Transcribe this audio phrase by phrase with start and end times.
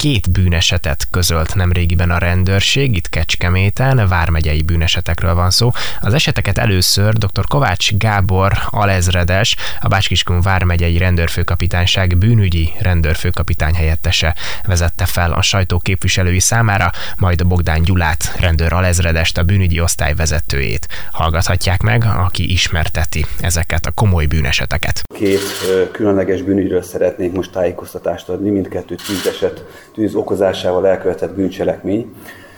[0.00, 5.70] két bűnesetet közölt nemrégiben a rendőrség, itt Kecskeméten, vármegyei bűnesetekről van szó.
[6.00, 7.44] Az eseteket először dr.
[7.48, 14.34] Kovács Gábor alezredes, a Bácskiskun vármegyei rendőrfőkapitányság bűnügyi rendőrfőkapitány helyettese
[14.66, 20.88] vezette fel a sajtó képviselői számára, majd Bogdán Gyulát, rendőr alezredest, a bűnügyi osztály vezetőjét.
[21.12, 25.02] Hallgathatják meg, aki ismerteti ezeket a komoly bűneseteket.
[25.14, 25.40] Két
[25.92, 32.14] különleges bűnügyről szeretnék most tájékoztatást adni, mindkettő tűzeset tűz okozásával elkövetett bűncselekmény.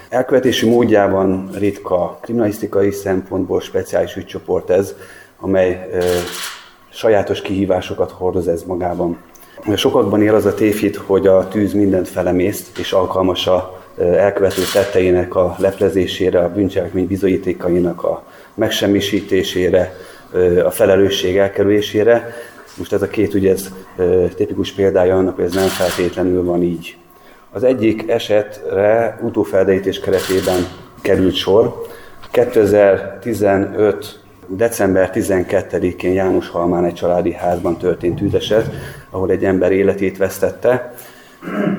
[0.09, 4.95] Elkövetési módjában ritka kriminalisztikai szempontból speciális ügycsoport ez,
[5.41, 6.05] amely e,
[6.91, 9.19] sajátos kihívásokat hordoz ez magában.
[9.77, 15.35] Sokakban él az a tévhit, hogy a tűz mindent felemészt, és alkalmas a elkövető tetteinek
[15.35, 18.25] a leplezésére, a bűncselekmény bizonyítékainak a
[18.55, 19.95] megsemmisítésére,
[20.65, 22.35] a felelősség elkerülésére.
[22.79, 23.69] Most ez a két ügy, ez
[24.35, 26.97] tipikus példája annak, hogy ez nem feltétlenül van így.
[27.55, 30.67] Az egyik esetre utófelderítés keretében
[31.03, 31.87] került sor.
[32.31, 38.71] 2015 december 12-én János Halmán egy családi házban történt tűzeset,
[39.11, 40.95] ahol egy ember életét vesztette.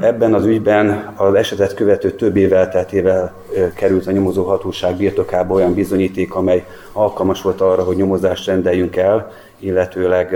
[0.02, 3.34] Ebben az ügyben az esetet követő több év elteltével
[3.76, 9.32] került a nyomozó hatóság birtokába olyan bizonyíték, amely alkalmas volt arra, hogy nyomozást rendeljünk el,
[9.60, 10.36] illetőleg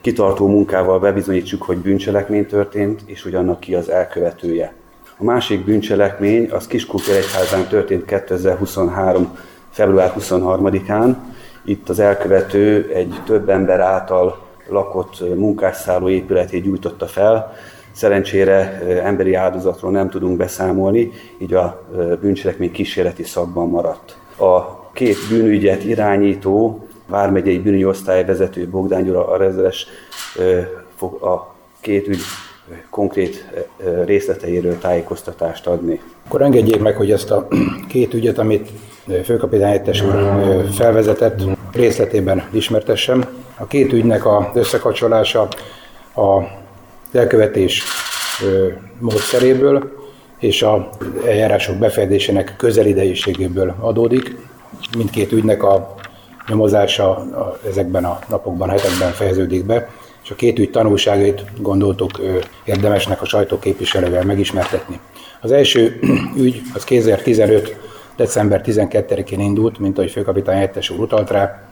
[0.00, 4.72] kitartó munkával bebizonyítsuk, hogy bűncselekmény történt, és hogy annak ki az elkövetője.
[5.18, 9.38] A másik bűncselekmény az Kiskunfélegyházán történt 2023.
[9.70, 11.14] február 23-án.
[11.64, 17.52] Itt az elkövető egy több ember által lakott munkásszálló épületét gyújtotta fel.
[17.92, 21.82] Szerencsére emberi áldozatról nem tudunk beszámolni, így a
[22.20, 24.16] bűncselekmény kísérleti szakban maradt.
[24.38, 29.86] A két bűnügyet irányító Vármegyei bűnügyi osztály vezető Bogdán Gyula a rezeles
[30.96, 32.20] fog a két ügy
[32.90, 33.46] konkrét
[34.04, 36.00] részleteiről tájékoztatást adni.
[36.26, 37.48] Akkor engedjék meg, hogy ezt a
[37.88, 38.70] két ügyet, amit
[39.24, 40.14] főkapitány helyettes úr
[40.72, 41.40] felvezetett,
[41.72, 43.24] részletében ismertessem.
[43.56, 45.48] A két ügynek az összekapcsolása
[46.14, 46.42] a
[47.12, 47.82] elkövetés
[48.98, 49.98] módszeréből
[50.38, 50.88] és a
[51.26, 54.36] eljárások befejezésének közelidejűségéből adódik.
[54.96, 55.94] Mindkét ügynek a
[56.50, 57.26] nyomozása
[57.68, 59.88] ezekben a napokban, hetekben fejeződik be,
[60.24, 62.10] és a két ügy tanulságait gondoltuk
[62.64, 65.00] érdemesnek a sajtóképviselővel megismertetni.
[65.40, 66.00] Az első
[66.44, 67.76] ügy az 2015.
[68.16, 71.62] december 12-én indult, mint ahogy főkapitány helyettes úr utalt rá.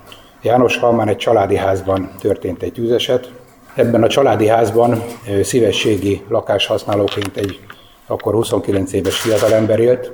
[0.42, 3.30] János Halmán egy családi házban történt egy tűzeset.
[3.74, 5.02] Ebben a családi házban
[5.42, 7.60] szívességi lakáshasználóként egy
[8.06, 10.12] akkor 29 éves fiatalember élt,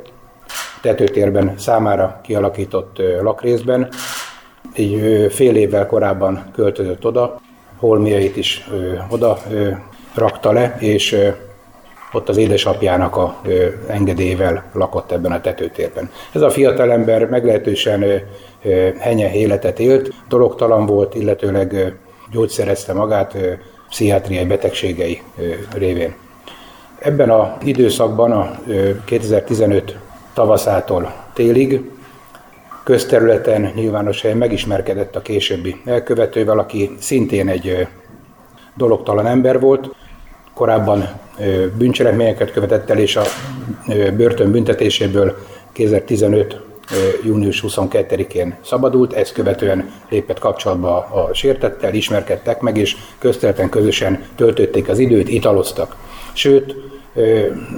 [0.83, 3.89] tetőtérben számára kialakított lakrészben,
[4.75, 7.41] egy fél évvel korábban költözött oda,
[7.77, 8.69] holmiait is
[9.09, 9.39] oda
[10.15, 11.17] rakta le, és
[12.13, 13.41] ott az édesapjának a
[13.87, 16.11] engedélyével lakott ebben a tetőtérben.
[16.33, 18.05] Ez a fiatalember meglehetősen
[18.99, 21.95] henye életet élt, dologtalan volt, illetőleg
[22.33, 23.37] gyógyszerezte magát
[23.89, 25.23] pszichiátriai betegségei
[25.75, 26.15] révén.
[26.99, 29.99] Ebben az időszakban, a ö, 2015
[30.35, 31.91] tavaszától télig
[32.85, 37.87] közterületen, nyilvános helyen megismerkedett a későbbi elkövetővel, aki szintén egy
[38.77, 39.95] dologtalan ember volt,
[40.55, 41.09] korábban
[41.79, 43.23] bűncselekményeket követett el, és a
[44.17, 45.37] börtön büntetéséből
[45.73, 46.61] 2015
[47.25, 54.89] június 22-én szabadult, ezt követően lépett kapcsolatba a sértettel, ismerkedtek meg, és közterületen közösen töltötték
[54.89, 55.97] az időt, italoztak.
[56.33, 56.75] Sőt,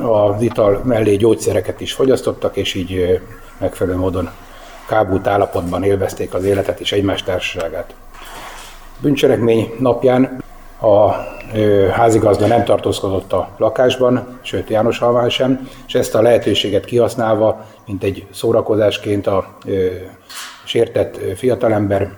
[0.03, 3.21] az ital mellé gyógyszereket is fogyasztottak, és így
[3.59, 4.31] megfelelő módon
[4.87, 7.95] kábult állapotban élvezték az életet és egymás társaságát.
[9.01, 10.43] Bűncselekmény napján
[10.81, 11.11] a
[11.93, 18.03] házigazda nem tartózkodott a lakásban, sőt János Halmán sem, és ezt a lehetőséget kihasználva, mint
[18.03, 19.59] egy szórakozásként a
[20.65, 22.11] sértett fiatalember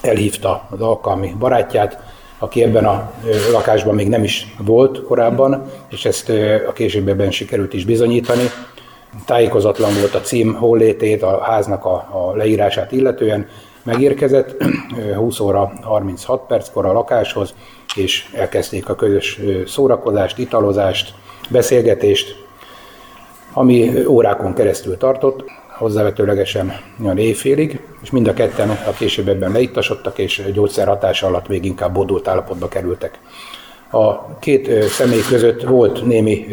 [0.00, 1.98] elhívta az alkalmi barátját,
[2.38, 3.12] aki ebben a
[3.52, 6.32] lakásban még nem is volt korábban, és ezt
[6.68, 8.50] a későbbiben sikerült is bizonyítani,
[9.26, 13.46] tájékozatlan volt a cím hollétét, a háznak a, a leírását illetően,
[13.82, 14.62] megérkezett
[15.16, 17.54] 20 óra 36 perckor a lakáshoz,
[17.96, 21.14] és elkezdték a közös szórakozást, italozást,
[21.50, 22.44] beszélgetést,
[23.52, 25.44] ami órákon keresztül tartott,
[25.78, 26.72] hozzávetőlegesen
[27.02, 31.64] olyan éjfélig, és mind a ketten a később ebben leittasodtak, és gyógyszer hatása alatt még
[31.64, 33.18] inkább bodult állapotba kerültek.
[33.94, 36.46] A két személy között volt némi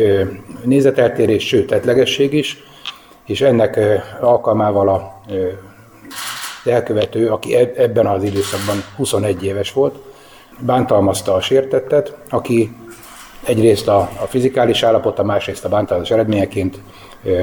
[0.64, 2.64] nézeteltérés, sőt tetlegesség is,
[3.26, 3.80] és ennek
[4.20, 5.22] alkalmával a
[6.66, 9.96] elkövető, aki ebben az időszakban 21 éves volt,
[10.60, 12.76] bántalmazta a sértettet, aki
[13.46, 16.80] egyrészt a, a fizikális állapota, másrészt a bántalmazás eredményeként
[17.24, 17.42] ö,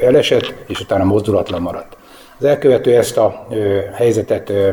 [0.00, 1.96] elesett, és utána mozdulatlan maradt.
[2.38, 4.68] Az elkövető ezt a ö, helyzetet ö,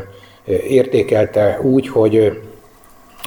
[0.67, 2.41] értékelte úgy, hogy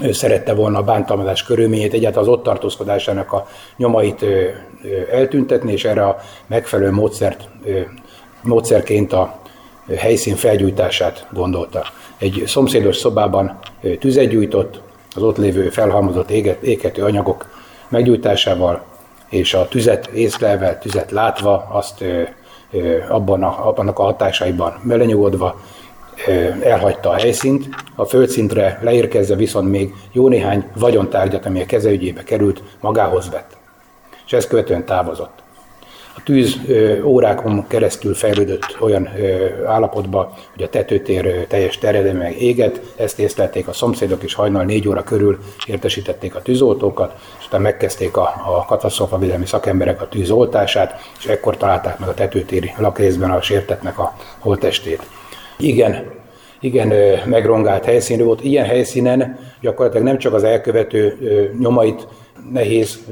[0.02, 3.46] ő szerette volna a bántalmazás körülményét, egyáltalán az ott tartózkodásának a
[3.76, 4.24] nyomait
[5.10, 6.16] eltüntetni, és erre a
[6.46, 7.48] megfelelő módszert,
[8.42, 9.38] módszerként a
[9.96, 11.84] helyszín felgyújtását gondolta.
[12.18, 13.58] Egy szomszédos szobában
[13.98, 14.80] tüzet gyújtott,
[15.14, 17.46] az ott lévő felhalmozott éget, égető anyagok
[17.88, 18.82] meggyújtásával,
[19.28, 22.04] és a tüzet észlelve, tüzet látva, azt
[23.08, 25.60] abban a, abban a hatásaiban belenyugodva
[26.62, 32.62] elhagyta a helyszínt, a földszintre leérkezve viszont még jó néhány vagyontárgyat, ami a kezeügyébe került,
[32.80, 33.56] magához vett.
[34.26, 35.44] És ezt követően távozott.
[36.16, 36.60] A tűz
[37.04, 39.08] órákon keresztül fejlődött olyan
[39.66, 45.02] állapotba, hogy a tetőtér teljes terjedelme éget, ezt észlelték a szomszédok, és hajnal négy óra
[45.02, 51.56] körül értesítették a tűzoltókat, és utána megkezdték a, a katasztrófavédelmi szakemberek a tűzoltását, és ekkor
[51.56, 55.02] találták meg a tetőtéri lakrészben a sértetnek a holtestét.
[55.58, 56.14] Igen,
[56.60, 56.92] igen
[57.24, 58.44] megrongált helyszínű volt.
[58.44, 61.18] Ilyen helyszínen gyakorlatilag nem csak az elkövető
[61.58, 62.06] nyomait
[62.52, 63.04] nehéz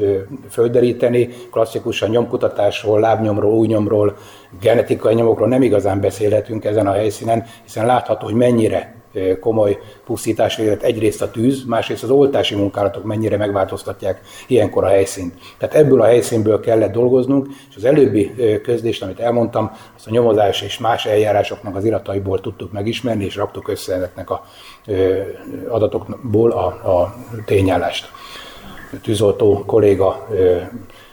[0.51, 4.17] földeríteni, klasszikusan nyomkutatásról, lábnyomról, újnyomról,
[4.61, 9.04] genetikai nyomokról nem igazán beszélhetünk ezen a helyszínen, hiszen látható, hogy mennyire
[9.41, 15.35] komoly pusztítás végzett egyrészt a tűz, másrészt az oltási munkálatok mennyire megváltoztatják ilyenkor a helyszínt.
[15.59, 20.63] Tehát ebből a helyszínből kellett dolgoznunk, és az előbbi közlést, amit elmondtam, azt a nyomozás
[20.63, 24.45] és más eljárásoknak az irataiból tudtuk megismerni, és raktuk össze ezeknek a
[25.69, 27.15] adatokból a, a
[27.45, 28.11] tényállást.
[29.03, 30.29] Tűzoltó kolléga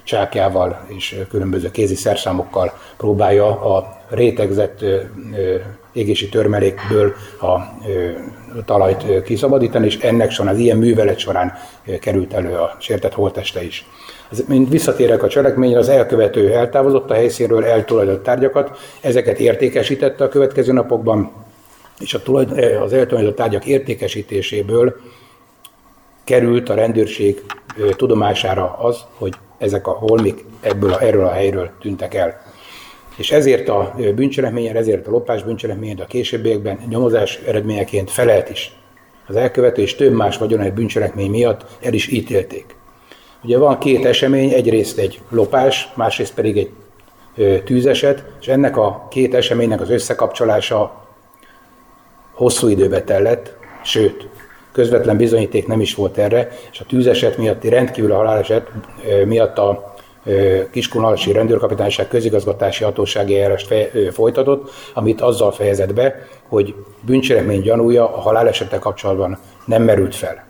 [0.03, 4.79] csákjával és különböző kézi szerszámokkal próbálja a rétegzett
[5.93, 7.57] égési törmelékből a
[8.65, 11.53] talajt kiszabadítani, és ennek során, az ilyen művelet során
[11.99, 13.85] került elő a sértett holteste is.
[14.47, 20.71] Mint visszatérek a cselekményre, az elkövető eltávozott a helyszínről, eltulajdott tárgyakat, ezeket értékesítette a következő
[20.73, 21.31] napokban,
[21.99, 24.95] és a tulajdon, az eltulajdott tárgyak értékesítéséből
[26.23, 27.41] került a rendőrség
[27.95, 32.41] tudomására az, hogy ezek a holmik ebből a, erről a helyről tűntek el.
[33.15, 38.75] És ezért a bűncselekményen, ezért a lopás bűncselekményen, a későbbiekben nyomozás eredményeként felelt is.
[39.27, 42.75] Az elkövető és több más egy bűncselekmény miatt el is ítélték.
[43.43, 46.71] Ugye van két esemény, egyrészt egy lopás, másrészt pedig egy
[47.63, 51.07] tűzeset, és ennek a két eseménynek az összekapcsolása
[52.31, 54.27] hosszú időbe tellett, sőt,
[54.71, 58.71] közvetlen bizonyíték nem is volt erre, és a tűzeset miatti rendkívül a haláleset
[59.25, 59.93] miatt a
[60.71, 63.73] Kiskunalasi rendőrkapitányság közigazgatási hatósági eljárást
[64.11, 66.15] folytatott, amit azzal fejezett be,
[66.47, 70.45] hogy bűncselekmény gyanúja a halálesettel kapcsolatban nem merült fel.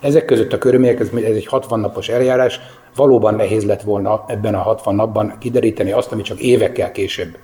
[0.00, 2.60] Ezek között a körülmények, ez egy 60 napos eljárás,
[2.96, 7.36] valóban nehéz lett volna ebben a 60 napban kideríteni azt, ami csak évekkel később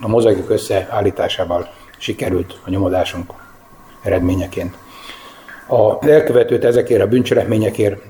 [0.00, 1.68] a mozaikok összeállításával
[1.98, 3.32] sikerült a nyomozásunk
[4.02, 4.76] eredményeként.
[5.70, 8.02] A elkövetőt ezekért a bűncselekményekért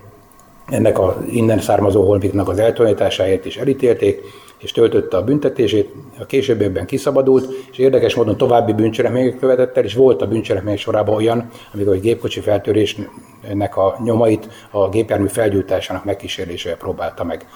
[0.69, 4.21] ennek a innen származó holmiknak az eltulajdításáért is elítélték,
[4.59, 9.95] és töltötte a büntetését, a későbbiekben kiszabadult, és érdekes módon további bűncselekmények követett el, és
[9.95, 16.77] volt a bűncselekmények sorában olyan, amikor egy gépkocsi feltörésnek a nyomait a gépjármű felgyújtásának megkísérésével
[16.77, 17.47] próbálta meg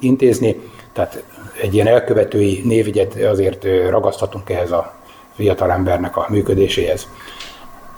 [0.00, 0.60] intézni.
[0.92, 1.24] Tehát
[1.62, 4.94] egy ilyen elkövetői névügyet azért ragaszthatunk ehhez a
[5.34, 7.08] fiatalembernek a működéséhez.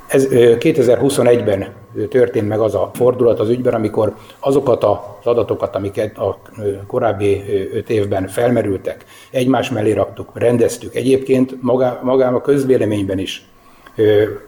[0.09, 1.67] Ez 2021-ben
[2.09, 6.39] történt meg az a fordulat az ügyben, amikor azokat az adatokat, amiket a
[6.87, 10.95] korábbi öt évben felmerültek, egymás mellé raktuk, rendeztük.
[10.95, 13.49] Egyébként magá, magám a közvéleményben is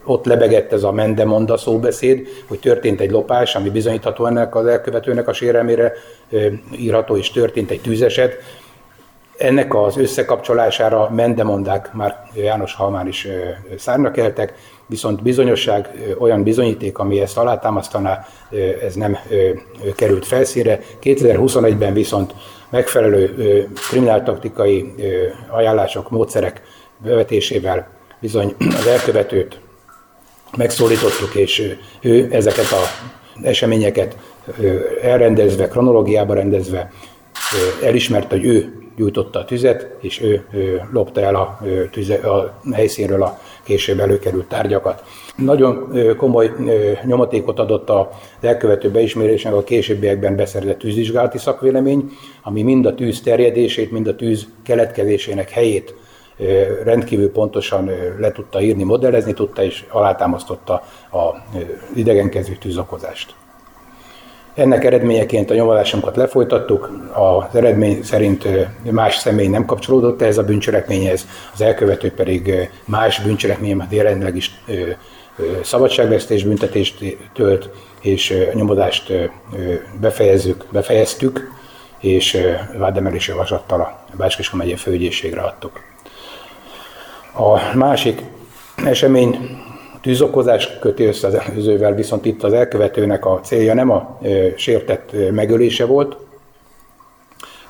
[0.03, 5.27] ott lebegett ez a mendemonda szóbeszéd, hogy történt egy lopás, ami bizonyítható ennek az elkövetőnek
[5.27, 5.93] a sérelmére
[6.77, 8.37] írható, és történt egy tűzeset.
[9.39, 13.27] Ennek az összekapcsolására mendemondák már János Halmán is
[13.77, 14.53] szárnak keltek,
[14.85, 18.25] viszont bizonyosság, olyan bizonyíték, ami ezt alátámasztaná,
[18.81, 19.17] ez nem
[19.95, 20.79] került felszínre.
[21.03, 22.33] 2021-ben viszont
[22.69, 23.33] megfelelő
[23.89, 24.93] krimináltaktikai
[25.49, 26.61] ajánlások, módszerek
[26.97, 27.87] bevetésével
[28.19, 29.59] bizony az elkövetőt
[30.57, 32.83] megszólítottuk, és ő ezeket a
[33.43, 34.17] eseményeket
[35.01, 36.91] elrendezve, kronológiába rendezve
[37.83, 40.43] elismerte, hogy ő gyújtotta a tüzet, és ő,
[40.91, 41.59] lopta el a,
[41.91, 45.03] tüze, a helyszínről a később előkerült tárgyakat.
[45.35, 46.51] Nagyon komoly
[47.05, 48.05] nyomatékot adott az
[48.41, 52.11] elkövető beismerésnek a későbbiekben beszerzett tűzvizsgálati szakvélemény,
[52.43, 55.93] ami mind a tűz terjedését, mind a tűz keletkezésének helyét
[56.83, 60.73] rendkívül pontosan le tudta írni, modellezni tudta, és alátámasztotta
[61.11, 61.35] a
[61.95, 63.35] idegenkező tűzokozást.
[64.53, 68.47] Ennek eredményeként a nyomozásunkat lefolytattuk, az eredmény szerint
[68.91, 74.51] más személy nem kapcsolódott ehhez a bűncselekményhez, az elkövető pedig más bűncselekmény, mert jelenleg is
[75.63, 77.69] szabadságvesztés büntetést tölt,
[78.01, 79.13] és a nyomozást
[79.99, 81.51] befejezzük, befejeztük,
[81.99, 82.37] és
[82.77, 85.81] vádemelési javaslattal a Bácskiska megye főügyészségre adtuk.
[87.33, 88.21] A másik
[88.85, 89.57] esemény
[90.01, 94.19] tűzokozás köti össze az előzővel, viszont itt az elkövetőnek a célja nem a
[94.55, 96.17] sértett megölése volt,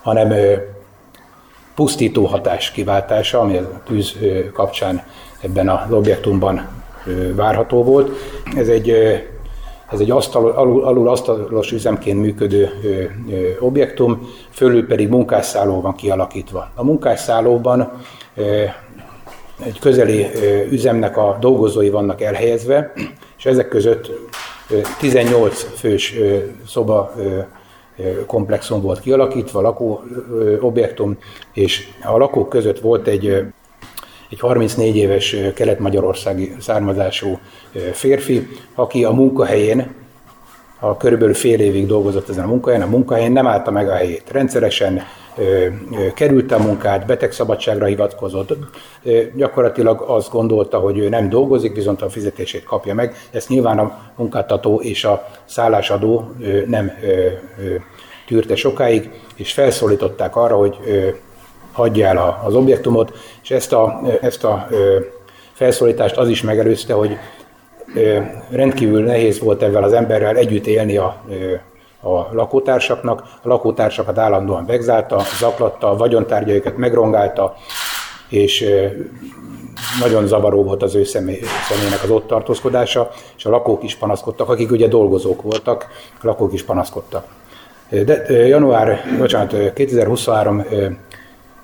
[0.02, 0.34] hanem
[1.76, 4.16] pusztító hatás kiváltása, ami a tűz
[4.54, 5.04] kapcsán
[5.42, 6.68] ebben az objektumban
[7.36, 8.12] várható volt.
[8.56, 8.90] Ez egy,
[9.92, 15.96] ez egy asztal, alul, alul asztalos üzemként működő ö, ö, objektum, fölül pedig munkásszálló van
[15.96, 16.70] kialakítva.
[16.76, 17.92] A munkásszállóban
[18.36, 18.64] ö,
[19.64, 20.28] egy közeli
[20.72, 22.94] üzemnek a dolgozói vannak elhelyezve,
[23.38, 24.12] és ezek között
[25.00, 26.16] 18 fős
[26.68, 27.14] szoba
[28.26, 30.04] komplexum volt kialakítva, lakó
[30.60, 31.18] objektum,
[31.54, 33.28] és a lakók között volt egy,
[34.30, 37.40] egy 34 éves kelet-magyarországi származású
[37.92, 39.94] férfi, aki a munkahelyén,
[40.80, 44.24] a körülbelül fél évig dolgozott ezen a munkahelyen, a munkahelyén nem állta meg a helyét.
[44.32, 45.02] Rendszeresen
[46.14, 48.58] került a munkát, betegszabadságra hivatkozott,
[49.36, 53.16] gyakorlatilag azt gondolta, hogy ő nem dolgozik, viszont a fizetését kapja meg.
[53.32, 56.32] Ezt nyilván a munkáltató és a szállásadó
[56.68, 56.92] nem
[58.28, 60.78] tűrte sokáig, és felszólították arra, hogy
[61.72, 63.12] hagyja el az objektumot,
[63.44, 64.68] és ezt a, ezt a
[65.54, 67.18] felszólítást az is megelőzte, hogy
[68.50, 71.24] rendkívül nehéz volt ezzel az emberrel együtt élni a
[72.02, 73.24] a lakótársaknak.
[73.42, 77.56] A lakótársakat állandóan vegzálta, zaklatta, a vagyontárgyaikat megrongálta,
[78.30, 78.66] és
[80.00, 84.50] nagyon zavaró volt az ő személy, személynek az ott tartózkodása, és a lakók is panaszkodtak,
[84.50, 85.88] akik ugye dolgozók voltak,
[86.22, 87.26] a lakók is panaszkodtak.
[87.90, 90.64] De január, bocsánat, 2023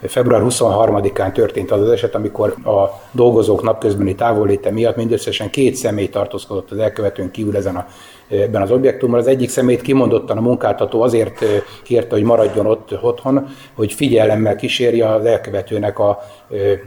[0.07, 6.09] Február 23-án történt az az eset, amikor a dolgozók napközbeni távolléte miatt mindösszesen két személy
[6.09, 7.85] tartózkodott az elkövetőn kívül ezen a,
[8.29, 9.19] ebben az objektumban.
[9.19, 11.45] Az egyik szemét kimondottan a munkáltató azért
[11.83, 16.19] kérte, hogy maradjon ott otthon, hogy figyelemmel kísérje az elkövetőnek a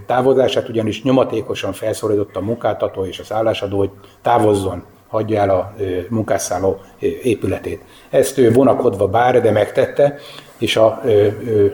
[0.07, 3.91] távozását, ugyanis nyomatékosan felszólította a munkáltató és a szállásadó, hogy
[4.23, 5.75] távozzon hagyja el a
[6.09, 6.81] munkásszálló
[7.23, 7.83] épületét.
[8.11, 10.19] Ezt ő vonakodva bár, de megtette,
[10.59, 11.01] és a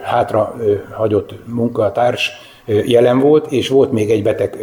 [0.01, 0.55] hátra
[0.91, 2.31] hagyott munkatárs
[2.65, 4.57] jelen volt, és volt még egy beteg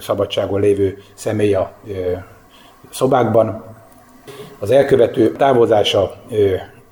[0.00, 1.72] szabadságon lévő személy a
[2.90, 3.64] szobákban.
[4.58, 6.14] Az elkövető távozása,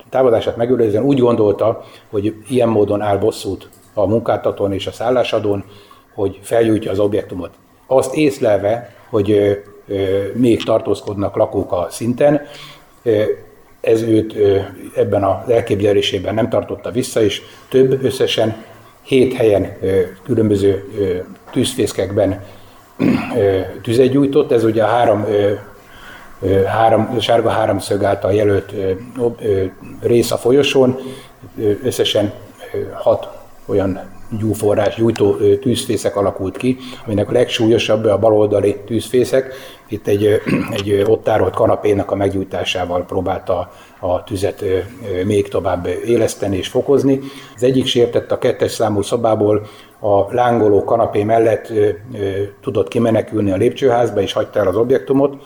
[0.09, 5.63] távozását megőrizően úgy gondolta, hogy ilyen módon áll bosszút a munkáltatón és a szállásadón,
[6.13, 7.51] hogy felgyújtja az objektumot.
[7.87, 9.61] Azt észlelve, hogy
[10.33, 12.41] még tartózkodnak lakók a szinten,
[13.83, 14.35] ez őt
[14.95, 18.63] ebben az elképzelésében nem tartotta vissza, és több összesen
[19.01, 19.77] hét helyen
[20.25, 20.83] különböző
[21.51, 22.43] tűzfészkekben
[23.81, 24.51] tüzet gyújtott.
[24.51, 25.25] Ez ugye a három,
[26.65, 28.73] három sárga háromszög által jelölt
[30.01, 30.99] rész a folyosón,
[31.83, 32.33] összesen
[32.93, 33.99] hat olyan
[34.39, 39.53] gyúforrás, gyújtó tűzfészek alakult ki, aminek a legsúlyosabb a baloldali tűzfészek.
[39.87, 40.41] Itt egy,
[40.77, 44.63] egy ott tárolt kanapénak a meggyújtásával próbálta a tüzet
[45.25, 47.19] még tovább éleszteni és fokozni.
[47.55, 49.67] Az egyik sértett a kettes számú szobából
[49.99, 51.71] a lángoló kanapé mellett
[52.61, 55.43] tudott kimenekülni a lépcsőházba, és hagyta el az objektumot,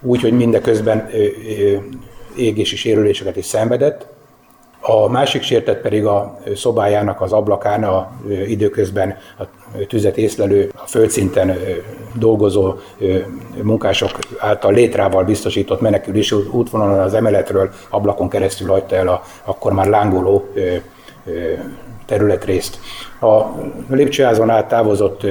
[0.00, 1.10] úgy, hogy mindeközben
[2.36, 4.06] égési sérüléseket is szenvedett.
[4.80, 8.10] A másik sértett pedig a szobájának az ablakán a
[8.46, 9.42] időközben a
[9.88, 11.58] tüzet észlelő, a földszinten
[12.14, 12.74] dolgozó
[13.62, 19.86] munkások által létrával biztosított menekülési útvonalon az emeletről ablakon keresztül hagyta el a akkor már
[19.86, 20.48] lángoló
[22.06, 22.78] területrészt.
[23.20, 23.42] A
[23.90, 25.26] lépcsőházon át távozott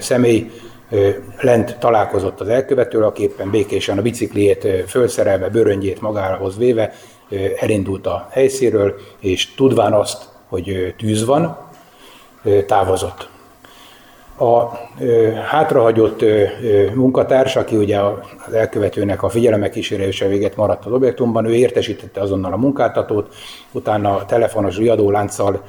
[0.00, 0.50] személy
[1.40, 6.92] lent találkozott az elkövetővel, aki éppen békésen a bicikliét fölszerelve, bőröngyét magához véve
[7.56, 11.58] elindult a helyszínről, és tudván azt, hogy tűz van,
[12.66, 13.28] távozott.
[14.38, 14.70] A
[15.50, 16.24] hátrahagyott
[16.94, 22.52] munkatárs, aki ugye az elkövetőnek a figyelemek kísérése véget maradt az objektumban, ő értesítette azonnal
[22.52, 23.34] a munkáltatót,
[23.72, 25.62] utána a telefonos riadólánccal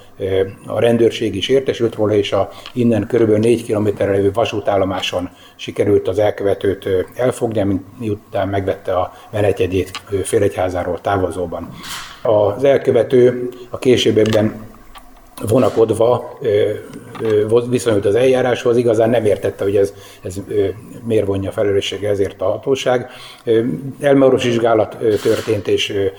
[0.66, 6.20] a rendőrség is értesült róla, és a innen körülbelül 4 kilométerre lévő vasútállomáson sikerült az
[6.20, 9.92] elkövetőt elfogni, miután megvette a menetjegyét
[10.24, 11.70] Félegyházáról távozóban.
[12.22, 14.74] Az elkövető a későbbiekben
[15.42, 16.40] vonakodva
[17.70, 20.36] viszonyult az eljáráshoz, igazán nem értette, hogy ez, ez
[21.04, 23.10] miért vonja felelőssége ezért a hatóság.
[24.00, 26.12] Elmaros vizsgálat történt, és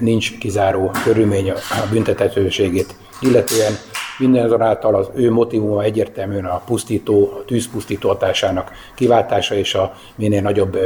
[0.00, 1.56] nincs kizáró körülmény a
[1.92, 3.72] büntetetőségét illetően
[4.20, 10.78] Mindenzonáltal az ő motivuma egyértelműen a pusztító, a tűzpusztító hatásának kiváltása és a minél nagyobb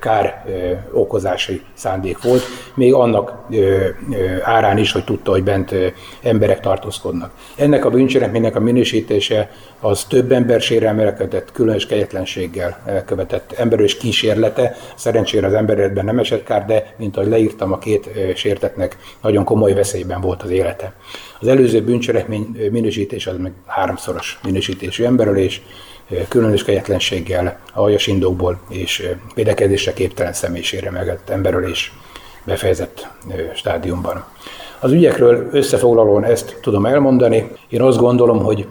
[0.00, 0.44] kár
[0.92, 2.42] okozási szándék volt,
[2.74, 3.32] még annak
[4.42, 5.74] árán is, hogy tudta, hogy bent
[6.22, 7.32] emberek tartózkodnak.
[7.56, 14.76] Ennek a bűncselekménynek a minősítése az több ember sérelmelkedett, különös kegyetlenséggel elkövetett emberős kísérlete.
[14.94, 19.72] Szerencsére az emberetben nem esett kár, de mint ahogy leírtam, a két sértetnek nagyon komoly
[19.72, 20.92] veszélyben volt az élete.
[21.40, 25.62] Az előző bűncselekmény minősítés az meg háromszoros minősítésű emberölés,
[26.28, 31.92] különös kegyetlenséggel, aljas indokból és védekezésre képtelen személyisére megett emberölés
[32.44, 33.08] befejezett
[33.54, 34.24] stádiumban.
[34.80, 37.50] Az ügyekről összefoglalóan ezt tudom elmondani.
[37.68, 38.66] Én azt gondolom, hogy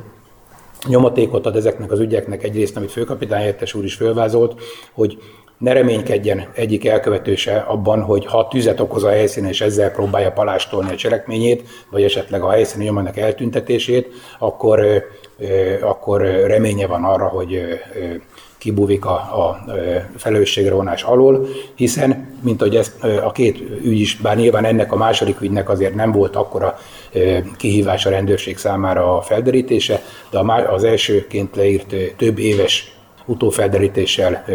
[0.88, 4.62] nyomatékot ad ezeknek az ügyeknek egyrészt, amit főkapitány helyettes úr is fölvázolt,
[4.92, 5.18] hogy
[5.60, 10.92] ne reménykedjen egyik elkövetőse abban, hogy ha tüzet okoz a helyszínen, és ezzel próbálja palástolni
[10.92, 14.08] a cselekményét, vagy esetleg a helyszíni nyomának eltüntetését,
[14.40, 15.04] akkor,
[15.82, 17.62] akkor reménye van arra, hogy
[18.58, 19.66] kibúvik a, a
[20.18, 24.96] felelősségre vonás alól, hiszen, mint hogy ez a két ügy is, bár nyilván ennek a
[24.96, 26.78] második ügynek azért nem volt akkora
[27.58, 30.40] kihívás a rendőrség számára a felderítése, de
[30.70, 32.94] az elsőként leírt több éves
[33.26, 34.46] utófelderítéssel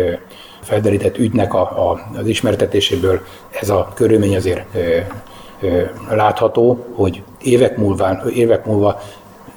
[0.65, 3.21] felderített ügynek a, a, az ismertetéséből
[3.61, 4.99] ez a körülmény azért ö,
[5.61, 9.01] ö, látható, hogy évek múlva, évek múlva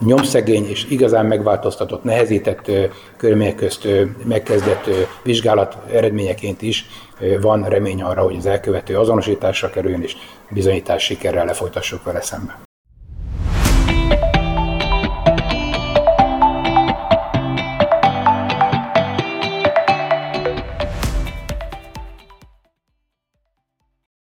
[0.06, 2.72] nyomszegény és igazán megváltoztatott, nehezített
[3.18, 3.88] körülmények közt
[4.24, 4.90] megkezdett
[5.24, 6.86] vizsgálat eredményeként is
[7.42, 10.16] van remény arra, hogy az elkövető azonosításra kerüljön, és
[10.50, 12.67] bizonyítás sikerrel lefolytassuk vele szembe.